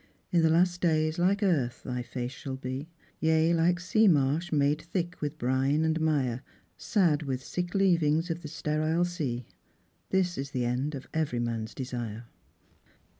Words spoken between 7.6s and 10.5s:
leavings of the sterile sea This is